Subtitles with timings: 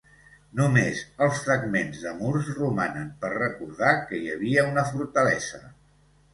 [0.61, 5.65] Només els fragments de murs romanen per recordar que hi havia una fortalesa.